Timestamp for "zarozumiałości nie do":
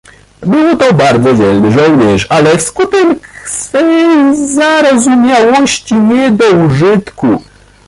4.47-6.45